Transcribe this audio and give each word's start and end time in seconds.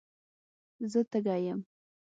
زه 0.91 0.99
تږي 1.11 1.37
یم. 1.45 1.59